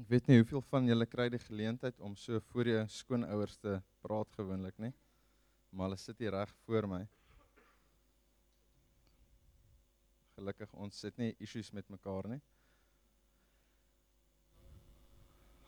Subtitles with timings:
[0.00, 3.74] Ek weet nie hoeveel van julle kry die geleentheid om so voor jou skoonouers te
[4.00, 4.94] praat gewoonlik nie.
[5.76, 7.00] Maar hulle sit hier reg voor my.
[10.38, 12.40] Gelukkig ons sit nie issues met mekaar nie.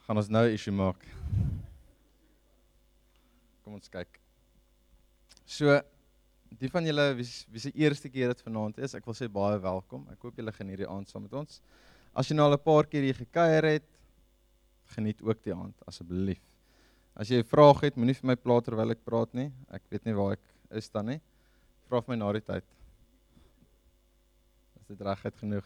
[0.07, 1.05] Gaan ons nou 'n issue maak.
[3.63, 4.19] Kom ons kyk.
[5.45, 5.79] So
[6.49, 9.59] die van julle wie wie se eerste keer dit vanaand is, ek wil sê baie
[9.61, 10.09] welkom.
[10.09, 11.61] Ek hoop julle geniet die aand saam met ons.
[12.15, 13.92] As jy nou al 'n paar keer hier gekuier het,
[14.95, 16.41] geniet ook die aand asseblief.
[17.15, 19.51] As jy 'n vraag het, moenie vir my pla terwyl ek praat nie.
[19.71, 21.21] Ek weet nie waar ek is dan nie.
[21.89, 22.65] Vra vir my na die tyd.
[24.89, 25.65] Dit regtig genoeg?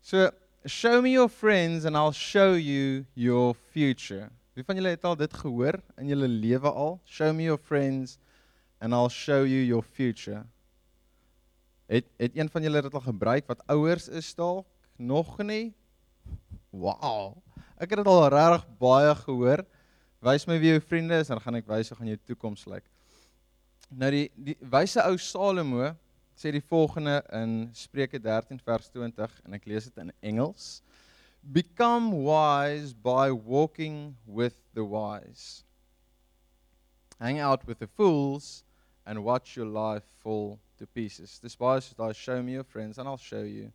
[0.00, 0.30] So,
[0.66, 4.30] show me your friends and I'll show you your future.
[4.54, 7.00] Wie van julle het al dit gehoor in julle lewe al?
[7.04, 8.18] Show me your friends
[8.80, 10.44] and I'll show you your future.
[11.86, 15.72] Het het een van julle dit al gebruik wat ouers is dalk nog nie?
[16.70, 17.36] Wow.
[17.80, 19.62] Ek het dit al regtig baie gehoor.
[20.20, 22.66] Wys my wie jou vriende is en dan gaan ek wys hoe gaan jou toekoms
[22.68, 22.84] lyk.
[23.88, 25.88] Nou die die wyse ou Salomo
[26.36, 30.82] sê die volgende in Spreuke 13 vers 20 en ek lees dit in Engels.
[31.40, 35.64] Become wise by walking with the wise.
[37.16, 38.60] Hang out with the fools
[39.06, 41.38] and watch your life fall to pieces.
[41.40, 43.72] Dis baie soos daai show me your friends and I'll show you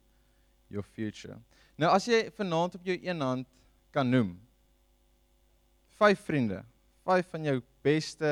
[0.69, 1.41] your future.
[1.81, 3.49] Nou as jy vanaand op jou een hand
[3.95, 4.33] kan noem.
[5.95, 6.59] Vyf vriende,
[7.07, 8.31] vyf van jou beste,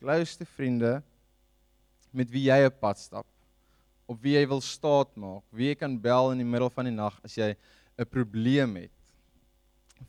[0.00, 0.98] closeste vriende
[2.10, 3.26] met wie jy 'n pad stap.
[4.08, 6.94] Op wie jy wil staat maak, wie jy kan bel in die middel van die
[6.94, 7.54] nag as jy
[7.98, 8.90] 'n probleem het.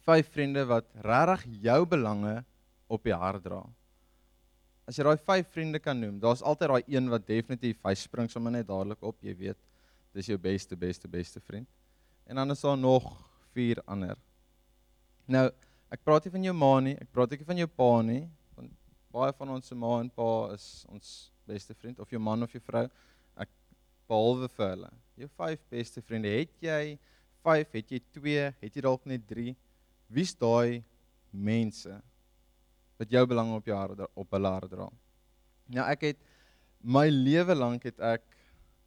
[0.08, 2.44] Vyf vriende wat regtig jou belange
[2.88, 3.62] op die hart dra.
[4.88, 8.30] As jy daai vyf vriende kan noem, daar's altyd daai een wat definitief hy spring
[8.30, 9.58] sommer net dadelik op, jy weet.
[10.14, 11.68] Dis jou beste beste beste vriend.
[12.26, 14.18] En dan is daar nog vier ander.
[15.32, 15.46] Nou,
[15.94, 18.24] ek praat nie van jou ma nie, ek praat ook nie van jou pa nie,
[18.58, 18.72] want
[19.16, 21.12] baie van ons se ma en pa is ons
[21.48, 22.84] beste vriend of jou man of jou vrou.
[23.40, 23.52] Ek
[24.12, 24.92] behalwe vir hulle.
[25.22, 26.98] Jou vyf beste vriende, het jy
[27.48, 29.56] 5, het jy 2, het jy dalk net 3?
[30.12, 30.84] Wie's daai
[31.32, 31.96] mense
[33.00, 34.92] wat jou belang op jou hart op hulle hart dra?
[35.72, 36.24] Nou ek het
[36.84, 38.28] my lewe lank het ek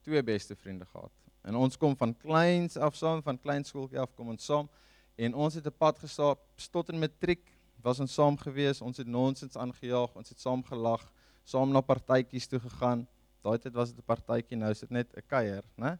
[0.05, 1.13] twee beste vriende gehad.
[1.45, 4.69] En ons kom van kleins af saam, van kleinskooltjie af kom ons saam
[5.17, 7.45] en ons het 'n pad gestap tot in matriek
[7.83, 11.13] was ons saam gewees ons het nonsens aangejaag ons het saam gelag
[11.45, 13.07] saam na partytjies toe gegaan.
[13.45, 15.99] Daai tyd was dit 'n partytjie nou is dit net 'n kuier né?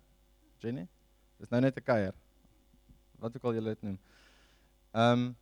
[0.59, 0.89] Jenny?
[1.39, 2.15] Dis nou net 'n kuier
[3.19, 3.99] wat ook al julle dit noem.
[4.93, 5.37] Ehm um,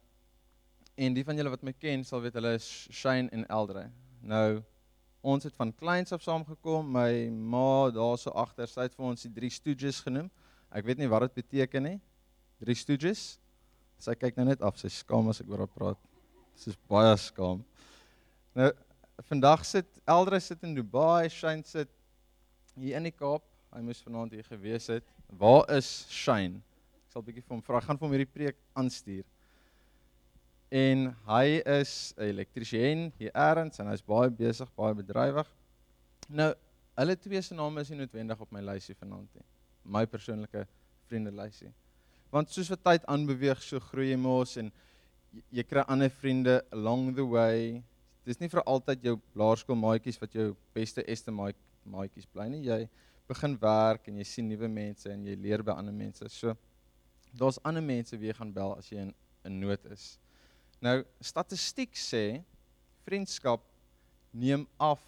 [0.94, 3.90] en die van julle wat my ken sal weet hulle is Shane en Eldre
[4.20, 4.62] nou
[5.22, 9.22] ons het van kleins af saam gekom my ma daarso agter sy het vir ons
[9.22, 10.30] die drie stooges genoem.
[10.70, 12.00] Ek weet nie wat dit beteken nie.
[12.58, 13.38] Drie stooges
[14.02, 15.98] Sy kyk nou net af, sy skaam as ek oor haar praat.
[16.58, 17.60] Sy's baie skaam.
[18.58, 18.70] Nou
[19.28, 21.90] vandag sit Eldre sit in Dubai, Shane sit
[22.74, 23.44] hier in die Kaap.
[23.72, 25.06] Hy moes vanaand hier gewees het.
[25.38, 26.58] Waar is Shane?
[27.06, 27.78] Ek sal 'n bietjie vir hom vra.
[27.78, 29.24] Ek gaan vir hom hierdie preek aanstuur.
[30.72, 35.46] En hy is 'n elektriesien hier eers en hy's baie besig, baie bedrywig.
[36.28, 36.54] Nou,
[36.96, 39.44] hulle twee se name is nie noodwendig op my lysie vanaand nie.
[39.84, 40.66] My persoonlike
[41.06, 41.72] vriendelysie.
[42.32, 44.70] Want soos wat tyd aanbeweeg, so groei jy mos en
[45.52, 47.82] jy kry ander vriende along the way.
[48.24, 52.62] Dis nie vir altyd jou laerskoolmaatjies wat jou beste este maatjies bly nie.
[52.64, 52.86] Jy
[53.28, 56.24] begin werk en jy sien nuwe mense en jy leer by ander mense.
[56.32, 56.56] So
[57.36, 59.14] daar's ander mense wie jy gaan bel as jy in
[59.44, 60.18] 'n nood is.
[60.80, 62.42] Nou statistiek sê
[63.04, 63.60] vriendskap
[64.32, 65.02] neem af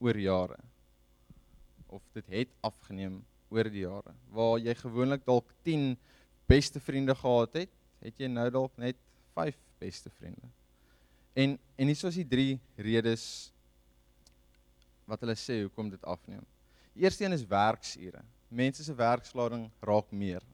[0.00, 0.58] oor jare.
[1.86, 4.14] Of dit het afgeneem oor die jare.
[4.30, 5.96] Waar jy gewoonlik dalk 10
[6.52, 8.98] beste vriende gehad het, het jy nou dalk net
[9.36, 10.50] 5 beste vriende.
[11.32, 13.24] En en hier is die drie redes
[15.08, 16.44] wat hulle sê hoekom dit afneem.
[16.92, 18.20] Die eerste een is werksure.
[18.52, 20.44] Mense se werkslading raak meer.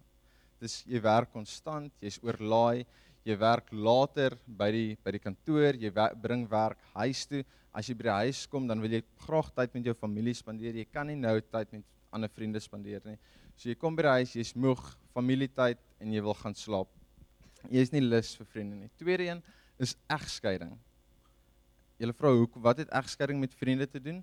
[0.62, 2.87] Dis jy werk konstant, jy's oorlaai,
[3.26, 7.43] jy werk later by die by die kantoor, jy wer, bring werk huis toe.
[7.75, 10.78] As jy by die huis kom, dan wil jy graag tyd met jou familie spandeer.
[10.78, 11.84] Jy kan nie nou tyd met
[12.14, 13.19] ander vriende spandeer nie.
[13.58, 14.81] So jy kom by die huis, jy's moeg,
[15.14, 16.91] familietyd en jy wil gaan slaap.
[17.69, 18.91] Jy is nie lus vir vriende nie.
[19.00, 19.43] Tweede een
[19.83, 20.75] is egskeiding.
[21.99, 24.23] Julle vra hoe wat het egskeiding met vriende te doen?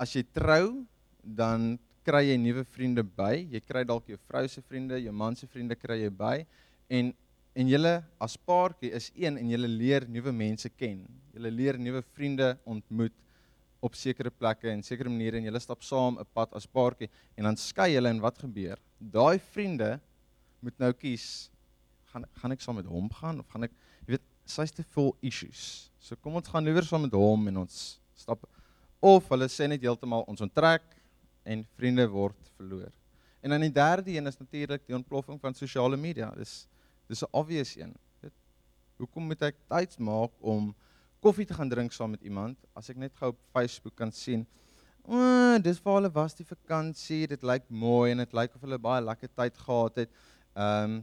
[0.00, 0.84] As jy trou,
[1.22, 1.74] dan
[2.04, 3.34] kry jy nuwe vriende by.
[3.52, 6.38] Jy kry dalk jou vrou se vriende, jou man se vriende kry jy by
[6.92, 7.14] en
[7.54, 11.04] en julle as paartjie is een en julle leer nuwe mense ken.
[11.30, 13.14] Julle leer nuwe vriende ontmoet
[13.84, 17.44] op sekere plekke en sekere maniere en julle stap saam 'n pad as paartjie en
[17.44, 18.78] dan skei julle en wat gebeur?
[18.98, 20.00] Daai vriende
[20.64, 21.50] moet nou kies
[22.12, 23.74] gaan gaan ek saam met hom gaan of gaan ek
[24.04, 25.90] jy weet sy's te vol issues.
[25.98, 27.78] So kom ons gaan liewer saam met hom en ons
[28.18, 28.44] stap
[29.04, 30.84] of hulle sê net heeltemal ons onttrek
[31.44, 32.92] en vriende word verloor.
[33.44, 36.30] En dan die derde een is natuurlik die ontploffing van sosiale media.
[36.36, 36.64] Dis
[37.08, 37.92] dis 'n obvious een.
[38.22, 38.32] Weet
[38.98, 40.74] hoekom moet ek tyd maak om
[41.20, 44.46] koffie te gaan drink saam met iemand as ek net gou op Facebook kan sien
[45.04, 47.26] O, oh, dis vir hulle was die vakansie.
[47.28, 50.14] Dit lyk mooi en dit lyk of hulle baie lekker tyd gehad het.
[50.54, 50.98] Ehm um,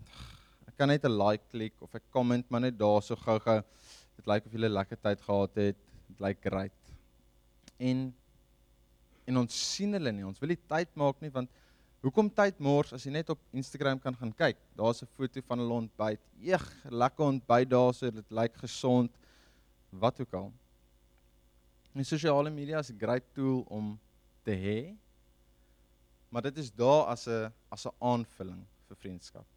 [0.69, 3.59] ek kan net 'n like klik of ek comment maar net daar so gou-gou.
[4.15, 5.77] Dit lyk of hulle lekker tyd gehad het.
[6.07, 6.77] Dit lyk great.
[7.77, 8.13] En
[9.27, 10.25] en ons sien hulle nie.
[10.25, 11.49] Ons wil nie tyd maak nie want
[12.01, 14.57] hoekom tyd mors as jy net op Instagram kan gaan kyk.
[14.77, 16.21] Daar's 'n foto van hulle ontbyt.
[16.39, 18.09] Eeg, lekker ontbyt daar so.
[18.09, 19.11] Dit lyk gesond.
[19.91, 20.53] Wat ook al.
[21.93, 23.99] En sosiale media is 'n great tool om
[24.43, 24.95] te hê.
[26.29, 29.47] Maar dit is daar as 'n as 'n aanvulling vir vriendskap.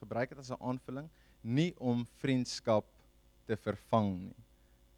[0.00, 1.10] Gebruik dit as 'n aanvulling,
[1.42, 2.86] nie om vriendskap
[3.46, 4.36] te vervang nie.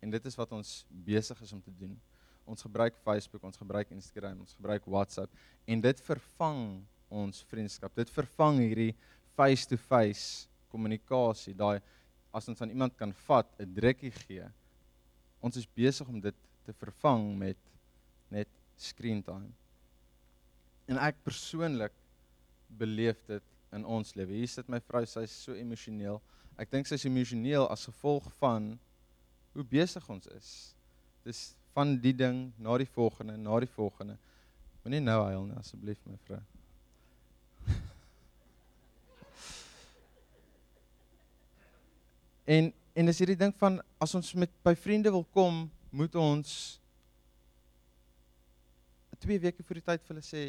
[0.03, 2.01] En dit is wat ons besig is om te doen.
[2.45, 5.31] Ons gebruik Facebook, ons gebruik Instagram, ons gebruik WhatsApp
[5.67, 7.95] en dit vervang ons vriendskap.
[7.95, 8.95] Dit vervang hierdie
[9.37, 11.81] face-to-face kommunikasie, daai
[12.33, 14.45] as ons aan iemand kan vat, 'n drukkie gee.
[15.41, 16.35] Ons is besig om dit
[16.65, 17.59] te vervang met
[18.31, 19.53] net screen time.
[20.89, 21.93] En ek persoonlik
[22.69, 24.33] beleef dit in ons lewe.
[24.37, 26.21] Hier sit my vrou, sy's so emosioneel.
[26.61, 28.79] Ek dink sy's emosioneel as gevolg van
[29.53, 30.75] hoe besig ons is.
[31.27, 34.17] Dis van die ding na die volgende, na die volgende.
[34.83, 36.43] Moenie nou huil nie asseblief my vrou.
[42.59, 46.79] en en dis hierdie ding van as ons met by vriende wil kom, moet ons
[49.23, 50.43] 2 weke voor die tyd vir hulle sê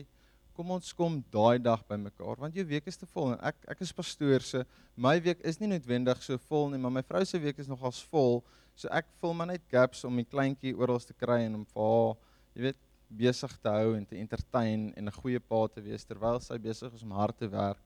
[0.53, 3.69] kom ons kom daai dag by mekaar want jou week is te vol en ek
[3.75, 4.63] ek is pastoor so
[4.95, 8.01] my week is nie noodwendig so vol nie maar my vrou se week is nogals
[8.13, 8.43] vol
[8.75, 11.87] so ek vul maar net gaps om die kleintjie oral te kry en om vir
[11.87, 12.15] haar
[12.53, 12.81] jy weet
[13.13, 16.93] besig te hou en te entertain en 'n goeie pa te wees terwyl sy besig
[16.93, 17.81] is om hard te werk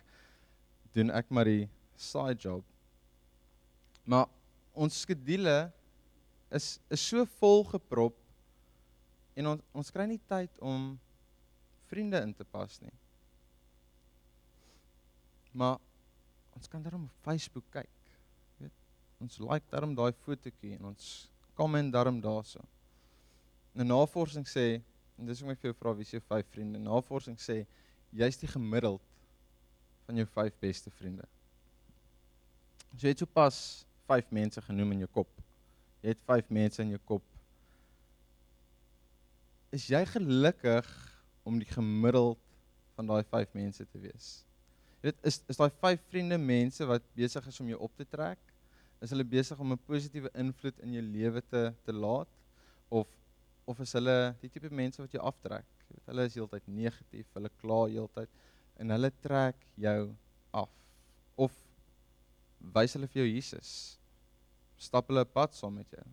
[0.93, 1.67] doen ek maar die
[1.97, 2.63] side job.
[4.05, 4.27] Maar
[4.77, 5.71] ons skedule
[6.53, 8.15] is is so vol geprop
[9.35, 10.93] en ons ons kry nie tyd om
[11.89, 12.93] vriende in te pas nie.
[15.57, 15.77] Maar
[16.57, 18.11] ons kan daarom op Facebook kyk.
[18.61, 18.73] Weet,
[19.23, 21.07] ons like daarom daai fotootjie en ons
[21.57, 22.61] comment daarom daarso.
[23.77, 24.81] 'n Navorsing sê
[25.17, 26.79] en dis hoe ek vir jou vra wie se vyf vriende.
[26.79, 27.65] Navorsing sê
[28.11, 29.01] jy's die gemiddeld
[30.05, 31.25] van jou vyf beste vriende.
[32.95, 35.29] So jy het sopas vyf mense genoem in jou kop.
[36.01, 37.23] Jy het 5 mense in jou kop.
[39.75, 40.87] Is jy gelukkig
[41.47, 42.39] om die gemiddeld
[42.97, 44.27] van daai 5 mense te wees?
[44.97, 48.05] Jy weet is is daai 5 vriende mense wat besig is om jou op te
[48.05, 48.39] trek?
[49.01, 52.31] Is hulle besig om 'n positiewe invloed in jou lewe te te laat
[52.89, 53.07] of
[53.67, 55.67] of is hulle die tipe mense wat jou aftrek?
[55.87, 58.29] Jy weet hulle is heeltyd negatief, hulle kla heeltyd
[58.79, 60.15] en hulle trek jou
[60.51, 60.73] af.
[61.35, 61.53] Of
[62.59, 63.97] wys hulle vir jou Jesus?
[64.77, 66.05] stap hulle 'n pad saam met jou.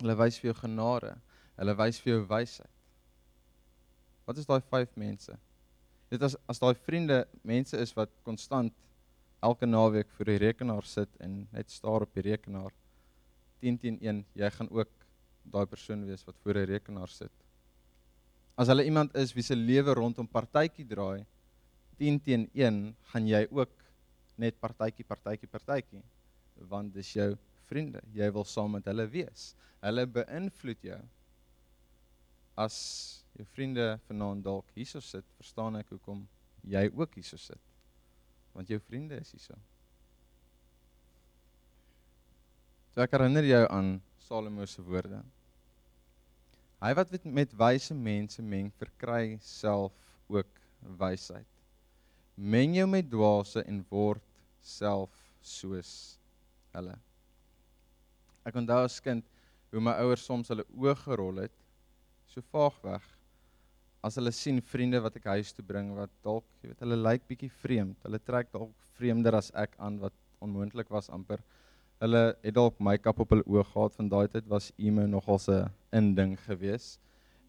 [0.00, 1.12] Hulle wys vir jou genade.
[1.56, 2.76] Hulle wys vir jou wysheid.
[4.26, 5.34] Wat is daai vyf mense?
[6.12, 8.74] Dit as as daai vriende mense is wat konstant
[9.42, 12.70] elke naweek voor die rekenaar sit en net staar op die rekenaar
[13.62, 14.90] 10 teen 1, jy gaan ook
[15.42, 17.32] daai persoon wees wat voor 'n rekenaar sit.
[18.56, 21.24] As hulle iemand is wie se lewe rondom partytjie draai
[21.98, 23.72] 10 teen 1, gaan jy ook
[24.36, 26.02] net partytjie partytjie partytjie
[26.68, 27.36] want dis jou
[27.66, 28.00] vriende.
[28.14, 29.54] Jy wil saam met hulle wees.
[29.80, 31.00] Hulle beïnvloed jou.
[32.54, 36.24] As jou vriende vanaand dalk hierso sit, verstaan ek hoekom
[36.68, 37.60] jy ook hierso sit.
[38.52, 39.56] Want jou vriende is hierso.
[42.92, 45.22] So ek herinner jou aan Salomo se woorde.
[46.82, 49.94] Hy wat met, met wyse mense meng, verkry self
[50.28, 50.60] ook
[51.00, 51.48] wysheid.
[52.36, 54.24] Meng jou met dwaase en word
[54.60, 56.18] self soos
[56.74, 56.96] hulle.
[58.44, 59.24] Ek onthou as kind
[59.72, 61.54] hoe my ouers soms hulle oë gerol het
[62.28, 63.11] so vaag weg
[64.02, 67.26] as hulle sien vriende wat ek huis toe bring wat dalk, jy weet, hulle lyk
[67.30, 67.98] bietjie vreemd.
[68.06, 71.42] Hulle trek dalk vreemder as ek aan wat onmoontlik was amper.
[72.02, 75.70] Hulle het dalk make-up op hulle oë gehad van daai tyd was emo nogal 'n
[75.92, 76.98] inding gewees.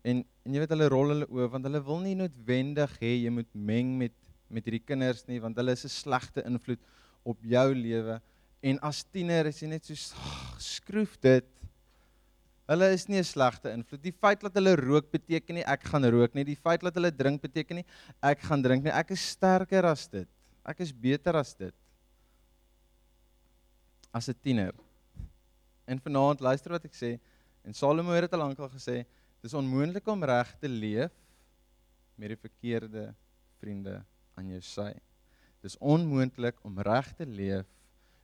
[0.04, 3.32] En en jy weet hulle rol hulle oë want hulle wil nie noodwendig hê jy
[3.32, 4.14] moet meng met
[4.50, 6.80] met hierdie kinders nie want hulle is 'n slegte invloed
[7.24, 8.22] op jou lewe
[8.64, 9.96] En as tiener is jy net so
[10.64, 11.48] skroef dit.
[12.68, 14.02] Hulle is nie 'n slegte invloed.
[14.02, 16.44] Die feit dat hulle rook beteken nie ek gaan rook nie.
[16.44, 17.86] Die feit dat hulle drink beteken nie
[18.22, 18.92] ek gaan drink nie.
[18.92, 20.28] Ek is sterker as dit.
[20.66, 21.74] Ek is beter as dit.
[24.14, 24.74] as 'n tiener.
[25.86, 27.20] En vanaand luister wat ek sê
[27.66, 29.06] en Salomo het dit al lankal gesê,
[29.42, 31.12] dis onmoontlik om reg te leef
[32.16, 33.16] met die verkeerde
[33.60, 34.04] vriende
[34.36, 34.94] aan jou sy.
[35.62, 37.66] Dis onmoontlik om reg te leef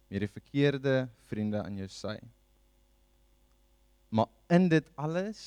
[0.09, 2.19] met die verkeerde vriende aan jou sy.
[4.09, 5.41] Maar in dit alles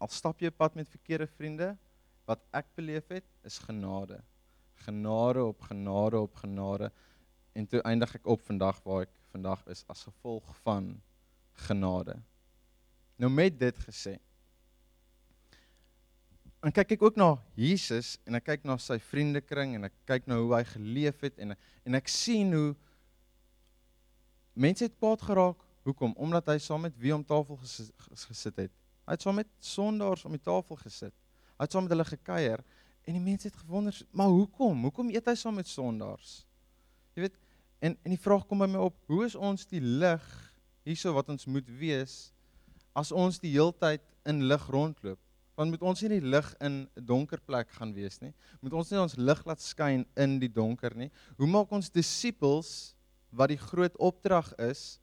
[0.00, 1.74] al stap jy pad met verkeerde vriende,
[2.24, 4.20] wat ek beleef het is genade.
[4.86, 6.88] Genade op genade op genade
[7.52, 10.94] en toe eindig ek op vandag waar ek vandag is as gevolg van
[11.66, 12.16] genade.
[13.20, 14.16] Nou met dit gesê,
[16.60, 20.28] en kyk ek ook na Jesus en ek kyk na sy vriendekring en ek kyk
[20.28, 22.74] na hoe hy geleef het en en ek sien hoe
[24.60, 25.62] mense het kwaad geraak.
[25.90, 26.14] Hoekom?
[26.16, 27.90] Omdat hy saam met wie om tafel gesit,
[28.30, 28.72] gesit het.
[29.06, 31.14] Hy het saam met sondaars om die tafel gesit.
[31.58, 32.62] Hy het saam met hulle gekuier
[33.08, 34.84] en die mense het gewonder, maar hoekom?
[34.86, 36.42] Hoekom eet hy saam met sondaars?
[37.16, 37.40] Jy weet,
[37.80, 40.28] en en die vraag kom by my op, hoe is ons die lig
[40.86, 42.30] hierso wat ons moet wees
[42.96, 45.18] as ons die heeltyd in lig rondloop?
[45.58, 48.32] Want moet ons nie die lig in 'n donker plek gaan wees nie.
[48.60, 51.10] Moet ons nie ons lig laat skyn in die donker nie.
[51.36, 52.94] Hoe maak ons disippels
[53.30, 55.00] wat die groot opdrag is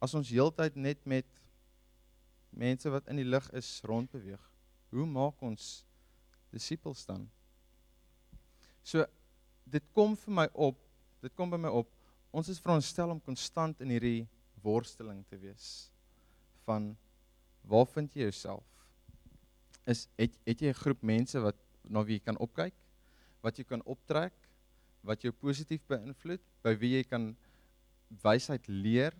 [0.00, 1.28] as ons heeltyd net met
[2.50, 4.42] mense wat in die lig is rondbeweeg?
[4.90, 5.84] Hoe maak ons
[6.50, 7.28] disippels dan?
[8.82, 9.04] So
[9.70, 10.78] dit kom vir my op,
[11.22, 11.90] dit kom by my op.
[12.34, 14.26] Ons is veronderstel om konstant in hierdie
[14.64, 15.90] worsteling te wees
[16.66, 16.92] van
[17.68, 18.70] waar vind jy jouself?
[19.90, 21.56] is het het jy 'n groep mense wat
[21.88, 22.74] na wie jy kan opkyk,
[23.42, 24.34] wat jy kan optrek,
[25.02, 27.36] wat jou positief beïnvloed, by wie jy kan
[28.22, 29.14] wysheid leer?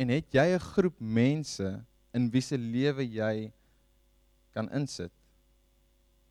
[0.00, 1.84] En het jy 'n groep mense
[2.16, 3.52] in wie se lewe jy
[4.50, 5.12] kan insit?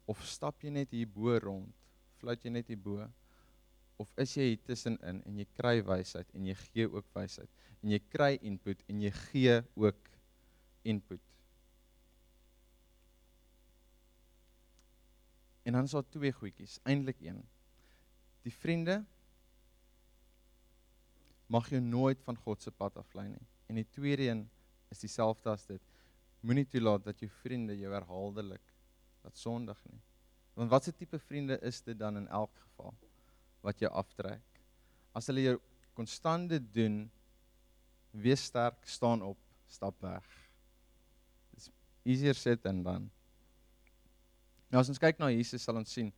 [0.05, 1.75] Of stap jy net hier bo rond?
[2.17, 3.05] Fluit jy net hier bo?
[3.97, 7.49] Of is jy hier tussenin en jy kry wysheid en jy gee ook wysheid
[7.83, 10.09] en jy kry input en jy gee ook
[10.83, 11.21] input?
[15.63, 17.43] En dan is daar twee goedjies, eintlik een.
[18.41, 19.05] Die vriende
[21.47, 23.47] mag jou nooit van God se pad aflei nie.
[23.69, 24.43] En die tweede een
[24.89, 25.81] is dieselfde as dit.
[26.41, 28.73] Moenie toelaat dat jou vriende jou herhaaldelik
[29.23, 29.99] laat sondig nie.
[30.57, 32.95] Want watse tipe vriende is dit dan in elk geval
[33.63, 34.61] wat jou aftrek?
[35.15, 35.57] As hulle jou
[35.93, 37.03] konstant dit doen,
[38.11, 40.25] wees sterk, staan op, stap weg.
[41.53, 41.69] Dis
[42.03, 43.09] easier said than done.
[44.69, 46.11] Nou as ons kyk na Jesus sal ons sien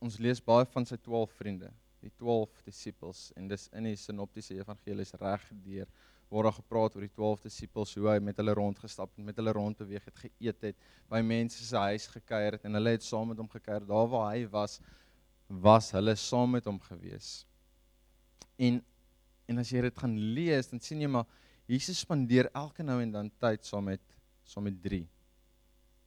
[0.00, 1.68] ons lees baie van sy 12 vriende,
[2.00, 5.88] die 12 disippels en dis in die sinoptiese evangelies reg deur
[6.30, 9.52] waar daar gepraat oor die 12 disippels hoe hy met hulle rondgestap en met hulle
[9.56, 13.32] rond beweeg het, geëet het, by mense se huis gekuier het en hulle het saam
[13.32, 13.82] met hom gekuier.
[13.88, 14.78] Daar waar hy was,
[15.50, 17.40] was hulle saam met hom gewees.
[18.58, 18.78] En
[19.50, 21.26] en as jy dit gaan lees, dan sien jy maar
[21.66, 24.04] Jesus spandeer elke nou en dan tyd saam met
[24.46, 25.02] saam met 3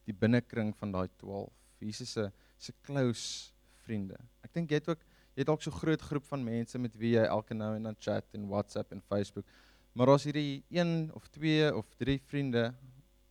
[0.08, 1.52] die binnekring van daai 12.
[1.84, 3.52] Jesus se se close
[3.84, 4.16] vriende.
[4.48, 5.04] Ek dink jy het ook
[5.35, 7.99] jy het ook so groot groep van mense met wie jy elke nou en dan
[7.99, 9.47] chat en WhatsApp en Facebook.
[9.93, 12.73] Maar as hierdie een of twee of drie vriende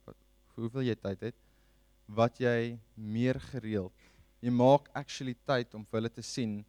[0.05, 0.17] wat
[0.55, 1.35] hoeveel jy tyd het
[2.07, 3.95] wat jy meer gereeld.
[4.39, 6.63] Jy maak actually tyd om vir hulle te sien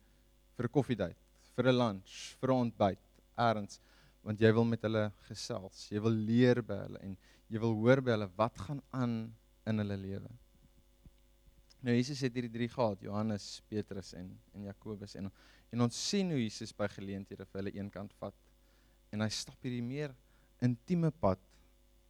[0.57, 1.21] vir 'n koffiedייט,
[1.55, 3.05] vir 'n lunch, vir 'n ontbyt,
[3.39, 3.81] eers
[4.23, 5.87] want jy wil met hulle gesels.
[5.91, 7.17] Jy wil leer by hulle en
[7.49, 9.15] jy wil hoor by hulle wat gaan aan
[9.67, 10.31] in hulle lewe.
[11.84, 15.32] Nou Jesus het hierdie drie gehad, Johannes, Petrus en en Jakobus en
[15.74, 18.36] en ons sien hoe Jesus by geleenthede vir hulle eenkant vat
[19.12, 20.14] en hy stap hierdie meer
[20.64, 21.42] intieme pad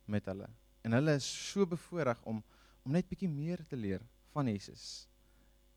[0.05, 0.49] met hulle.
[0.83, 2.43] En hulle is so bevoorreg om
[2.83, 4.03] om net bietjie meer te leer
[4.35, 5.07] van Jesus.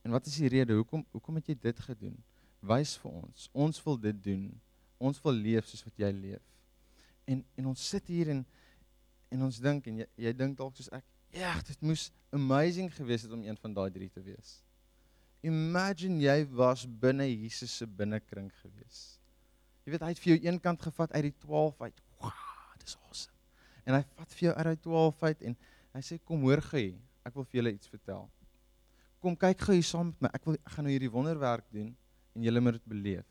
[0.03, 0.75] En wat is die rede?
[0.75, 2.17] Hoekom hoekom het jy dit gedoen?
[2.67, 3.49] Wys vir ons.
[3.55, 4.47] Ons wil dit doen.
[4.99, 6.45] Ons wil leef soos wat jy leef.
[7.25, 8.45] En en ons sit hier en
[9.33, 13.27] en ons dink en jy jy dink dalk soos ek Ja, dit moes amazing gewees
[13.27, 14.55] het om een van daai drie te wees.
[15.45, 19.01] Imagine jy was binne Jesus se binnekring gewees.
[19.85, 22.01] Jy weet hy het vir jou een kant gevat uit die 12 uit.
[22.23, 23.37] Wow, dis awesome.
[23.85, 25.59] En hy vat vir jou uit die 12 uit en
[25.99, 26.87] hy sê kom hoor gou,
[27.29, 28.25] ek wil vir julle iets vertel.
[29.21, 30.33] Kom kyk gou hier saam met my.
[30.41, 31.93] Ek wil ek gaan nou hierdie wonderwerk doen
[32.37, 33.29] en julle moet dit beleef.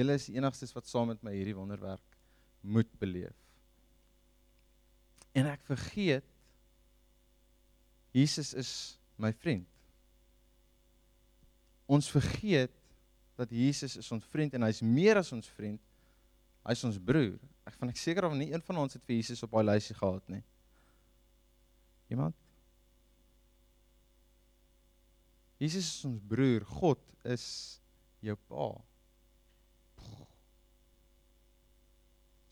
[0.00, 2.18] Julle is die enigstes wat saam met my hierdie wonderwerk
[2.64, 3.36] moet beleef.
[5.36, 6.24] En ek vergeet
[8.18, 8.70] Jesus is
[9.16, 9.66] my vriend.
[11.88, 12.74] Ons vergeet
[13.38, 15.80] dat Jesus is ons vriend en hy's meer as ons vriend.
[16.66, 17.38] Hy's ons broer.
[17.68, 19.96] Ek van ek seker of nie een van ons het vir Jesus op daai lysie
[19.96, 20.42] gehad nie.
[22.12, 22.36] Iemand?
[25.62, 26.66] Jesus is ons broer.
[26.78, 27.46] God is
[28.24, 28.68] jou pa.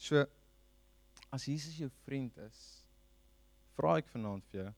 [0.07, 0.23] So
[1.35, 2.59] as Jesus jou vriend is,
[3.77, 4.73] vra ek vanaand vir jou,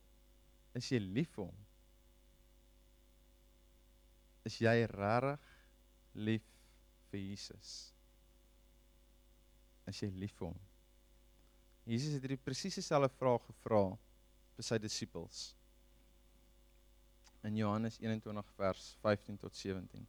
[0.77, 1.65] is jy lief vir hom?
[4.49, 5.47] Is jy regtig
[6.19, 6.45] lief
[7.11, 7.73] vir Jesus?
[9.89, 10.59] Is jy lief vir hom?
[11.89, 13.85] Jesus het hierdie presies dieselfde vraag gevra
[14.57, 15.43] vir sy disippels.
[17.47, 20.05] In Johannes 21 vers 15 tot 17.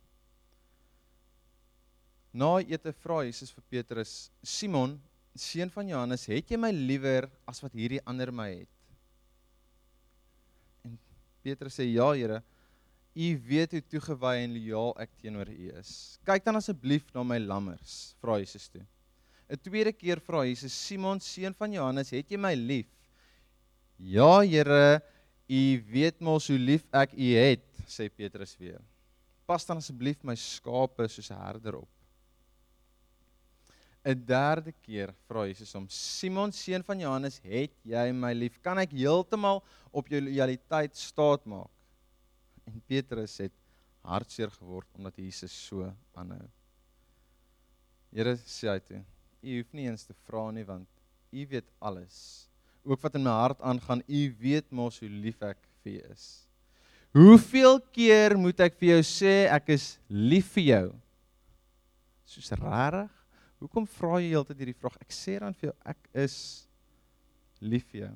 [2.40, 5.00] Na ete vra Jesus vir Petrus: "Simon,
[5.36, 8.79] seun van Johannes, het jy my liewer as wat hierdie ander my het?"
[11.50, 12.44] Petrus sê: "Ja, Here,
[13.20, 15.92] U weet hoe toegewy en lojaal ek teenoor U is.
[16.28, 18.86] Kyk dan asseblief na my lammers," vra Jesus toe.
[19.50, 22.88] 'n Tweede keer vra Jesus: "Simon, seun van Johannes, het jy my lief?"
[23.98, 25.02] "Ja, Here,
[25.50, 28.82] U weet mos hoe lief ek U het," sê Petrus weer.
[29.48, 31.90] "Pas dan asseblief my skape soos 'n herder op."
[34.06, 38.60] 'n Derde keer vra Jesus hom: "Simon, seun van Johannes, het jy my lief?
[38.62, 41.70] Kan ek heeltemal op jou lojaliteit staatmaak?"
[42.66, 43.54] En Petrus het
[44.04, 46.48] hartseer geword omdat Jesus so aanhou.
[48.12, 49.04] Here sê hy toe:
[49.44, 50.88] U hoef nie eens te vra nie want
[51.32, 52.48] U weet alles.
[52.84, 56.26] Ook wat in my hart aangaan, U weet mos hoe lief ek vir U is.
[57.14, 60.88] Hoeveel keer moet ek vir jou sê ek is lief vir jou?
[62.30, 63.19] Soos rarig.
[63.60, 64.96] Hoekom vra jy heeltyd hierdie vraag?
[65.04, 66.38] Ek sê dan vir jou ek is
[67.60, 68.14] lief vir jou.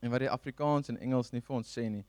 [0.00, 2.04] En wat die Afrikaans en Engels nie vir ons sê nie.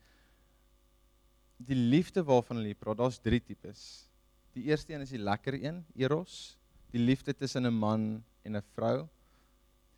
[1.62, 4.08] Die liefde waarvan hulle praat, daar's drie tipes.
[4.56, 6.56] Die eerste een is die lekker een, eros
[6.92, 9.08] die liefde tussen 'n man en 'n vrou.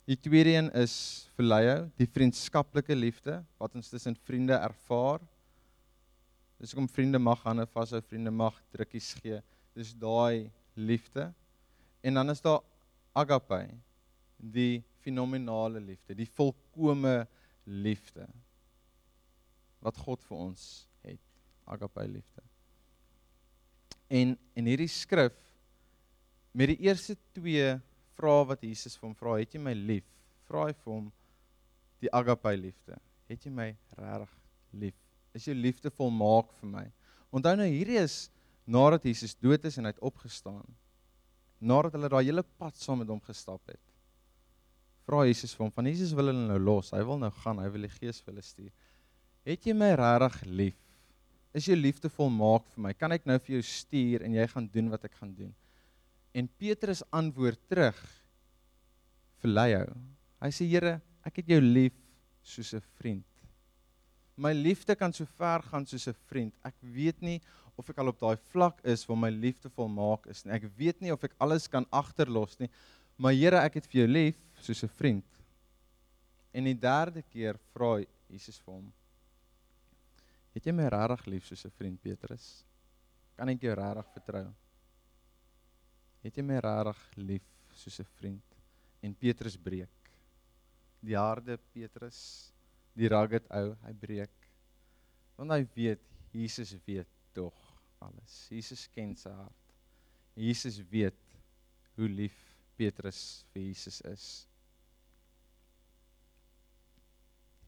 [0.06, 5.20] Die tweede een is verleio, die vriendskaplike liefde wat ons tussen vriende ervaar.
[6.58, 9.42] Dis hoekom vriende mag hande vashou, vriende mag drukkies gee.
[9.74, 11.32] Dis daai liefde.
[12.04, 12.60] En dan is daar
[13.16, 13.62] agape,
[14.36, 17.22] die fenominale liefde, die volkomme
[17.64, 18.26] liefde
[19.84, 20.66] wat God vir ons
[21.04, 21.20] het.
[21.64, 22.44] Agape liefde.
[24.12, 25.36] En in hierdie skrif
[26.52, 27.72] met die eerste twee
[28.18, 30.06] vrae wat Jesus vir hom vra, het jy my lief?
[30.48, 31.08] Vra hy vir hom
[32.04, 33.00] die agape liefde.
[33.32, 34.36] Het jy my regtig
[34.84, 34.96] lief?
[35.34, 36.84] Is jou liefde volmaak vir my?
[37.34, 38.26] Onthou nou hierdie is
[38.64, 40.64] nadat Jesus dood is en hy het opgestaan.
[41.64, 43.80] Nadat hulle daai hele pad saam met hom gestap het.
[45.08, 46.92] Vra Jesus vir hom, van Jesus wil hulle nou los.
[46.92, 48.72] Hy wil nou gaan, hy wil die Gees vir hulle stuur.
[49.48, 50.80] Het jy my regtig lief?
[51.54, 52.92] Is jou liefde volmaak vir my?
[52.98, 55.52] Kan ek nou vir jou stuur en jy gaan doen wat ek gaan doen?
[56.34, 58.00] En Petrus antwoord terug
[59.42, 59.84] vir Leo.
[60.42, 61.94] Hy sê Here, ek het jou lief
[62.42, 63.24] soos 'n vriend.
[64.36, 66.54] My liefde kan so ver gaan soos 'n vriend.
[66.64, 67.40] Ek weet nie
[67.76, 70.54] of ek al op daai vlak is waar my liefde volmaak is nie.
[70.54, 72.70] Ek weet nie of ek alles kan agterlos nie.
[73.16, 75.24] Maar Here, ek het vir jou lief soos 'n vriend.
[76.54, 78.92] En die derde keer vra Jesus vir hom:
[80.54, 82.64] Het jy my regtig lief soos 'n vriend, Petrus?
[83.36, 84.54] Kan ek jou regtig vertrou?
[86.24, 87.44] het jy my regtig lief
[87.76, 88.56] soos 'n vriend
[89.04, 90.10] en Petrus breek
[91.04, 92.20] die harde Petrus
[92.96, 94.48] die rugged ou hy breek
[95.36, 96.00] want hy weet
[96.32, 97.52] Jesus weet tog
[98.00, 99.76] alles Jesus ken sy hart
[100.34, 101.20] Jesus weet
[101.96, 102.36] hoe lief
[102.78, 104.26] Petrus vir Jesus is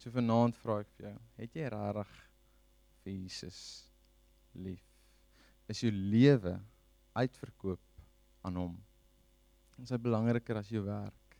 [0.00, 2.16] so vanaand vra ek vir jou het jy regtig
[3.04, 3.60] vir Jesus
[4.54, 4.86] lief
[5.68, 6.54] is jou lewe
[7.16, 7.82] uitverkoop
[8.46, 8.76] aan hom.
[9.82, 11.36] Is belangriker as jou werk,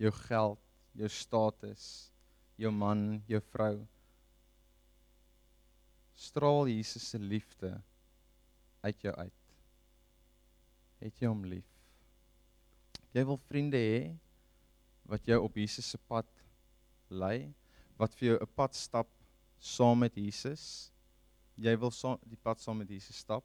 [0.00, 0.62] jou geld,
[0.98, 1.84] jou status,
[2.58, 3.76] jou man, jou vrou.
[6.18, 7.76] Straal Jesus se liefde
[8.80, 9.34] uit jou uit.
[11.02, 11.66] Het jy hom lief?
[13.14, 14.00] Jy wil vriende hê
[15.08, 16.28] wat jou op Jesus se pad
[17.08, 17.54] lei,
[17.96, 19.08] wat vir jou 'n pad stap
[19.58, 20.92] saam met Jesus.
[21.56, 23.44] Jy wil saam die pad saam met Jesus stap.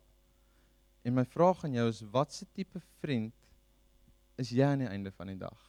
[1.04, 3.34] En my vraag aan jou is watse tipe vriend
[4.38, 5.60] is jy aan die einde van die dag?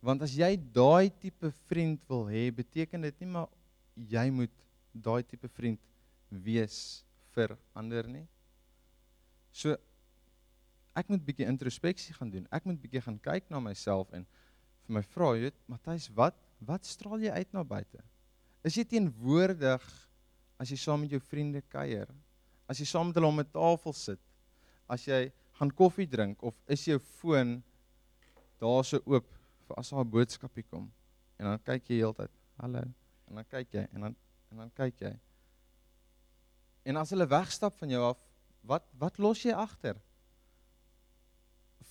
[0.00, 3.48] Want as jy daai tipe vriend wil hê, beteken dit nie maar
[3.94, 4.52] jy moet
[4.92, 5.80] daai tipe vriend
[6.28, 7.04] wees
[7.38, 8.26] vir ander nie.
[9.54, 9.76] So
[10.98, 12.46] ek moet bietjie introspeksie gaan doen.
[12.54, 14.26] Ek moet bietjie gaan kyk na myself en
[14.86, 18.00] vir my vra, jy weet, Matthys, wat wat straal jy uit na buite?
[18.66, 19.84] Is jy teenwoordig
[20.58, 22.10] as jy saam met jou vriende kuier?
[22.66, 24.20] As jy saam met hulle om 'n tafel sit,
[24.90, 27.62] as jy gaan koffie drink of is jou foon
[28.58, 29.28] daar so oop
[29.68, 30.90] vir as daar 'n boodskapie kom
[31.38, 32.82] en dan kyk jy heeltyd, hallo,
[33.28, 34.16] en dan kyk jy en dan
[34.50, 35.14] en dan kyk jy.
[36.88, 38.20] En as hulle wegstap van jou af,
[38.64, 39.98] wat wat los jy agter?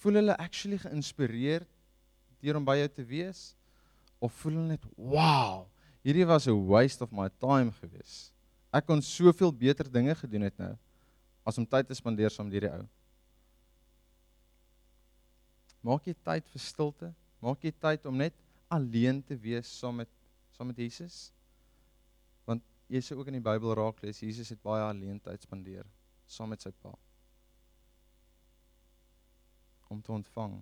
[0.02, 1.70] voel hulle actually geïnspireerd
[2.44, 3.42] deur om by jou te wees
[4.22, 5.66] of voel hulle net wow,
[6.06, 8.34] hierdie was 'n waste of my time geweest.
[8.72, 10.76] Ek kon soveel beter dinge gedoen het nou
[11.44, 12.86] as om tyd te spandeer saam met hierdie ou.
[15.82, 17.14] Maak jy tyd vir stilte?
[17.42, 18.34] Maak jy tyd om net
[18.70, 20.10] alleen te wees saam met
[20.52, 21.32] saam met Jesus?
[22.88, 25.88] Jy sê ook in die Bybel raak lees Jesus het baie alleen tyd spandeer
[26.28, 26.92] saam met sy pa.
[29.88, 30.58] Om te ontvang,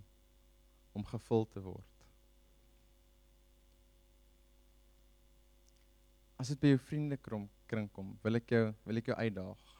[0.93, 2.03] om gevul te word.
[6.37, 9.71] As dit by jou vriende krom kring kom, wil ek jou wil ek jou uitdaag.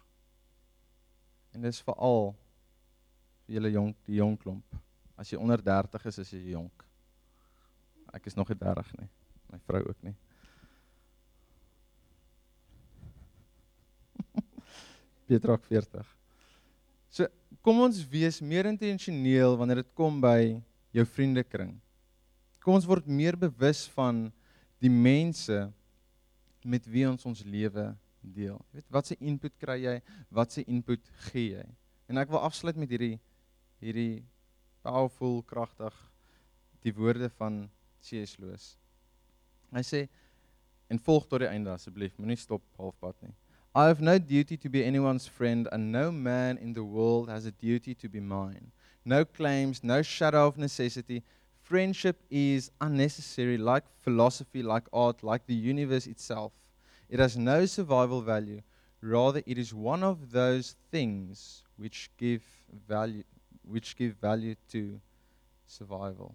[1.54, 2.34] En dis veral
[3.46, 4.78] vir julle jonk, die jong klomp.
[5.16, 6.86] As jy onder 30 is, is jy jonk.
[8.16, 9.10] Ek is nog nie 30 nie.
[9.52, 10.16] My vrou ook nie.
[15.26, 16.06] Pietrak 40.
[17.10, 17.28] So,
[17.66, 20.56] kom ons wees meer intentioneel wanneer dit kom by
[20.96, 21.74] jou vriendekring.
[22.64, 24.26] Kom ons word meer bewus van
[24.82, 25.66] die mense
[26.66, 28.58] met wie ons ons lewe deel.
[28.74, 29.96] Jy weet wat se input kry jy?
[30.34, 31.66] Wat se input gee jy?
[32.10, 33.18] En ek wil afsluit met hierdie
[33.84, 34.24] hierdie
[34.86, 35.94] powerful kragtig
[36.86, 37.66] die woorde van
[38.02, 38.38] C.S.
[38.40, 38.76] Lewis.
[39.74, 40.06] Hy sê
[40.90, 43.34] en volg tot die einde asseblief, moenie stop halfpad nie.
[43.78, 47.46] I have no duty to be anyone's friend and no man in the world has
[47.46, 48.72] a duty to be mine.
[49.04, 51.24] No claims, no shadow of necessity.
[51.62, 56.54] Friendship is unnecessary like philosophy, like art, like the universe itself.
[57.10, 58.62] It has no survival value.
[59.02, 62.44] Rather, it is one of those things which give
[62.88, 63.24] value
[63.68, 65.02] which give value to
[65.68, 66.34] survival.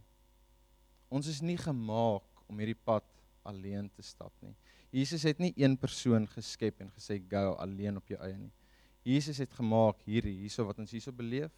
[1.10, 3.06] Ons is nie gemaak om hierdie pad
[3.46, 4.52] alleen te stap nie.
[4.90, 8.52] Jesus het nie een persoon geskep en gesê go alleen op jou eie nie.
[9.06, 11.52] Jesus het gemaak hierdie hierso wat ons hierso beleef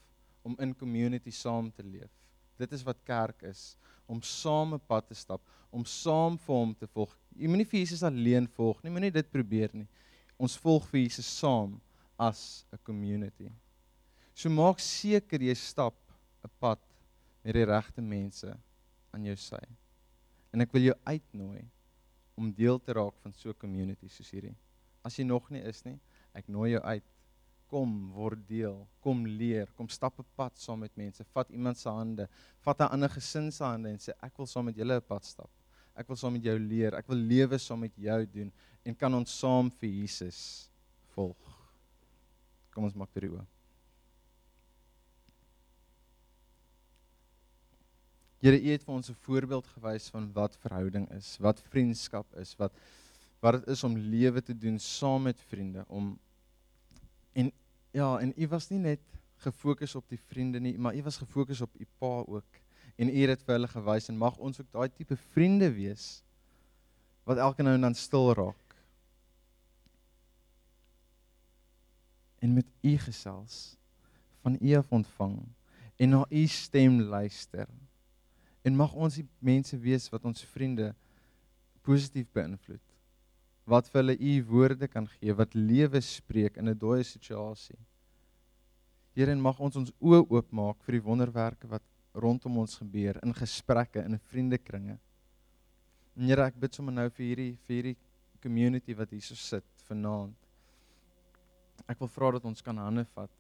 [0.45, 2.13] om in community saam te leef.
[2.61, 3.73] Dit is wat kerk is,
[4.07, 5.41] om saam 'n pad te stap,
[5.71, 7.17] om saam vir hom te volg.
[7.35, 9.89] Jy moenie vir Jesus alleen volg nie, moenie dit probeer nie.
[10.39, 11.81] Ons volg vir Jesus saam
[12.19, 13.51] as 'n community.
[14.35, 15.97] So maak seker jy stap
[16.45, 16.81] 'n pad
[17.43, 18.57] met die regte mense
[19.13, 19.63] aan jou sy.
[20.53, 21.65] En ek wil jou uitnooi
[22.43, 24.57] om deel te raak van so 'n community soos hierdie.
[25.05, 25.99] As jy nog nie is nie,
[26.35, 27.05] ek nooi jou uit
[27.73, 31.89] kom word deel, kom leer, kom stap 'n pad saam met mense, vat iemand se
[31.89, 32.29] hande,
[32.61, 35.25] vat 'n ander gesin se hande en sê ek wil saam met julle 'n pad
[35.25, 35.51] stap.
[35.97, 38.53] Ek wil saam met jou leer, ek wil lewe saam met jou doen
[38.85, 40.71] en kan ons saam vir Jesus
[41.15, 41.43] volg.
[42.71, 43.62] Kom ons maak dit oop.
[48.43, 52.57] Here, U het vir ons 'n voorbeeld gewys van wat verhouding is, wat vriendskap is,
[52.57, 52.73] wat
[53.41, 56.19] wat dit is om lewe te doen saam met vriende, om
[57.33, 57.53] en
[57.93, 59.01] Ja, en u was nie net
[59.45, 62.61] gefokus op die vriende nie, maar u was gefokus op u pa ook.
[62.97, 66.23] En u het vir hulle gewys en mag ons ook daai tipe vriende wees
[67.29, 68.77] wat elke nou en dan stil raak.
[72.39, 73.77] En met u gesels
[74.41, 75.37] van u af ontvang
[75.97, 77.69] en na u stem luister.
[78.63, 80.93] En mag ons die mense wees wat ons vriende
[81.83, 82.83] positief beïnvloed
[83.65, 87.79] wat vir hulle u woorde kan gee wat lewe spreek in 'n dooie situasie.
[89.15, 91.83] Here en mag ons ons oë oopmaak vir die wonderwerke wat
[92.15, 94.99] rondom ons gebeur in gesprekke in vriendekringe.
[96.17, 97.97] En Here, ek bid sommer nou vir hierdie vir hierdie
[98.43, 100.37] community wat hier so sit vanaand.
[101.89, 103.31] Ek wil vra dat ons kan hande vat.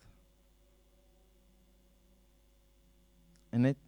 [3.53, 3.79] En net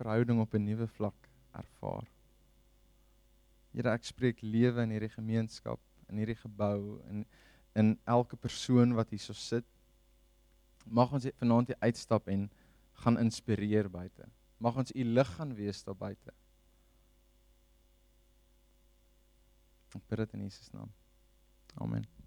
[0.00, 2.08] verhouding op 'n nuwe vlak ervaar.
[3.72, 7.26] Here ek spreek lewe in hierdie gemeenskap, in hierdie gebou en
[7.78, 9.64] in elke persoon wat hier so sit.
[10.86, 12.48] Mag ons vanaand hier uitstap en
[13.04, 14.28] gaan inspireer buite.
[14.58, 16.34] Mag ons u lig gaan wees daar buite.
[19.94, 20.90] Ek bid dit in Jesus naam.
[21.74, 22.19] Amen.